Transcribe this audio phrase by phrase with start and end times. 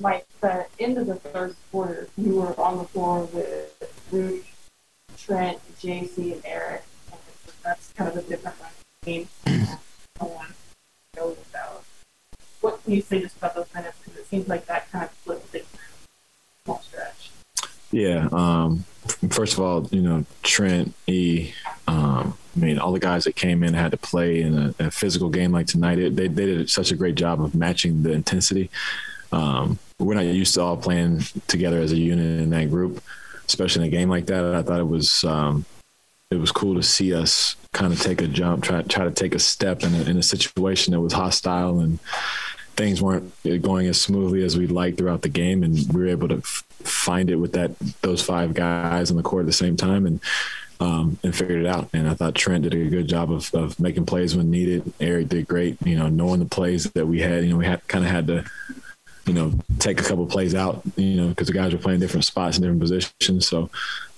[0.00, 4.44] Mike, the end of the third quarter, you were on the floor with Rudy,
[5.16, 6.82] Trent, JC, and Eric.
[7.10, 7.20] And
[7.64, 8.56] that's kind of a different
[9.04, 9.28] game.
[9.46, 10.54] no one
[11.16, 11.84] about.
[12.60, 13.96] What can you say just about those minutes?
[13.98, 15.62] Because it seems like that kind of flipped the
[16.64, 17.30] small stretch.
[17.90, 18.28] Yeah.
[18.32, 18.84] Um,
[19.30, 21.52] first of all, you know, Trent, E,
[21.86, 24.90] um, I mean, all the guys that came in had to play in a, a
[24.90, 25.98] physical game like tonight.
[25.98, 28.70] It, they, they did such a great job of matching the intensity.
[29.32, 33.02] Um, we're not used to all playing together as a unit in that group,
[33.46, 34.44] especially in a game like that.
[34.54, 35.64] I thought it was um,
[36.30, 39.34] it was cool to see us kind of take a jump, try try to take
[39.34, 41.98] a step in a, in a situation that was hostile and
[42.76, 43.32] things weren't
[43.62, 46.64] going as smoothly as we'd like throughout the game, and we were able to f-
[46.78, 50.20] find it with that those five guys on the court at the same time and.
[50.80, 51.88] Um, and figured it out.
[51.92, 54.92] And I thought Trent did a good job of, of making plays when needed.
[55.00, 57.42] Eric did great, you know, knowing the plays that we had.
[57.42, 58.44] You know, we had kind of had to
[59.28, 62.24] you know, take a couple plays out, you know, because the guys were playing different
[62.24, 63.46] spots and different positions.
[63.46, 63.70] So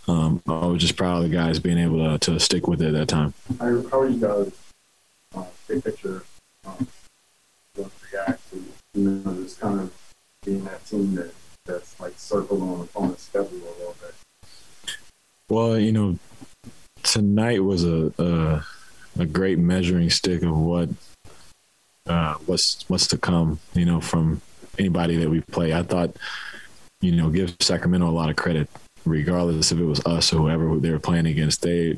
[0.06, 2.88] um, I was just proud of the guys being able to, to stick with it
[2.88, 3.34] at that time.
[3.58, 4.52] How, are you guys,
[5.34, 6.22] uh, big picture,
[6.64, 6.86] um,
[8.12, 9.92] react to, you know, just kind of
[10.44, 11.32] being that team that,
[11.66, 14.14] that's like circled on opponent's schedule a little bit?
[15.48, 16.18] Well, you know,
[17.02, 18.64] tonight was a, a,
[19.20, 20.88] a great measuring stick of what
[22.06, 23.58] uh, what's what's to come.
[23.74, 24.40] You know, from
[24.80, 25.72] anybody that we play.
[25.72, 26.16] I thought,
[27.00, 28.68] you know, give Sacramento a lot of credit,
[29.04, 31.62] regardless if it was us or whoever they were playing against.
[31.62, 31.96] They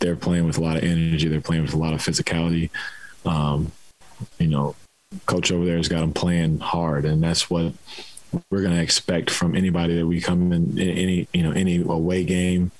[0.00, 1.28] they're playing with a lot of energy.
[1.28, 2.70] They're playing with a lot of physicality.
[3.24, 3.72] Um,
[4.38, 4.74] you know,
[5.26, 7.72] coach over there has got them playing hard, and that's what
[8.50, 12.24] we're going to expect from anybody that we come in any you know any away
[12.24, 12.70] game,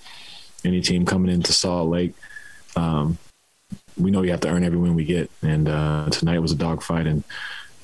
[0.64, 2.14] any team coming into Salt Lake.
[2.74, 3.18] Um,
[3.98, 6.56] we know we have to earn every win we get, and uh, tonight was a
[6.56, 7.24] dogfight, and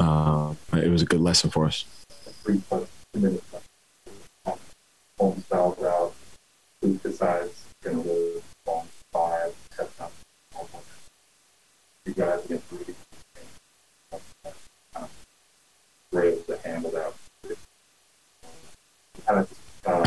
[0.02, 1.84] uh, it was a good lesson for us.
[2.44, 3.44] Three plus minutes
[5.22, 6.14] home style route
[6.82, 10.10] live long five, touchdown?
[12.04, 12.94] You guys get three.
[16.10, 17.14] Were able to handle that.
[19.26, 19.48] Kind of,
[19.86, 20.04] uh,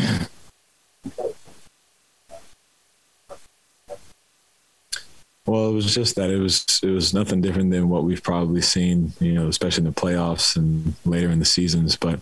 [5.46, 8.60] Well, it was just that it was it was nothing different than what we've probably
[8.60, 11.94] seen, you know, especially in the playoffs and later in the seasons.
[11.96, 12.20] But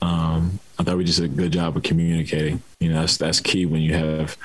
[0.00, 2.62] um, I thought we just did a good job of communicating.
[2.78, 4.36] You know, that's that's key when you have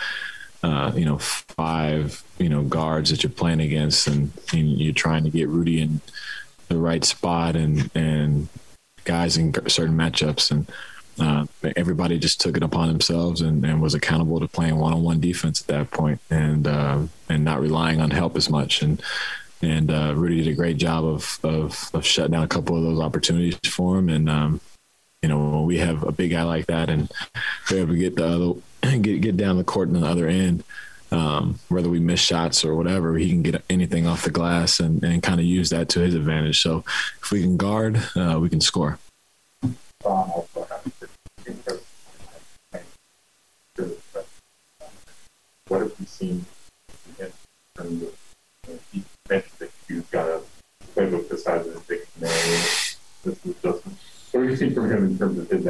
[0.63, 5.23] uh, you know five you know guards that you're playing against, and, and you're trying
[5.23, 6.01] to get Rudy in
[6.67, 8.47] the right spot and and
[9.03, 10.67] guys in certain matchups and
[11.17, 11.45] uh,
[11.77, 15.67] everybody just took it upon themselves and, and, was accountable to playing one-on-one defense at
[15.67, 16.99] that point and uh,
[17.35, 19.01] and not relying on help as much and
[19.61, 22.83] and uh, Rudy did a great job of, of, of shutting down a couple of
[22.83, 24.61] those opportunities for him and um,
[25.21, 27.11] you know when we have a big guy like that and
[27.69, 30.63] we're able to get the other get get down the court on the other end
[31.11, 35.03] um, whether we miss shots or whatever, he can get anything off the glass and,
[35.03, 36.61] and kind of use that to his advantage.
[36.61, 36.83] So
[37.21, 38.99] if we can guard, uh, we can score.
[45.67, 46.45] what have we seen
[47.19, 48.09] know,
[48.91, 49.69] he mentioned that
[50.11, 50.41] got a
[50.95, 53.83] playbook the size of a This is just
[54.31, 55.65] what have you seen from him in terms of his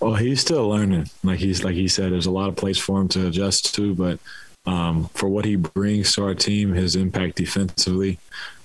[0.00, 1.10] Well, he's still learning.
[1.22, 3.94] Like he's like he said, there's a lot of place for him to adjust to,
[3.94, 4.18] but
[4.66, 8.18] um, for what he brings to our team, his impact defensively,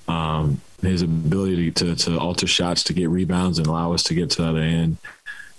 [0.07, 4.29] um, his ability to to alter shots to get rebounds and allow us to get
[4.31, 4.97] to the other end,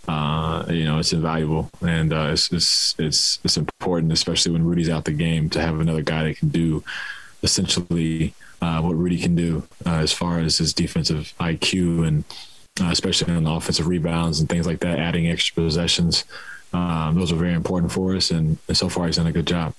[0.08, 4.88] uh, you know, it's invaluable and uh, it's, it's, it's it's important, especially when Rudy's
[4.88, 6.84] out the game, to have another guy that can do
[7.42, 12.24] essentially uh, what Rudy can do uh, as far as his defensive IQ and
[12.80, 16.24] uh, especially on the offensive rebounds and things like that, adding extra possessions.
[16.72, 19.46] Um, those are very important for us, and, and so far he's done a good
[19.46, 19.74] job.